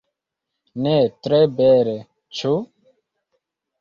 [0.85, 0.93] Ne
[1.27, 1.95] tre bele,
[2.39, 2.55] ĉu?